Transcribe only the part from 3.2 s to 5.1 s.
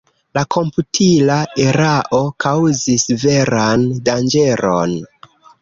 veran danĝeron.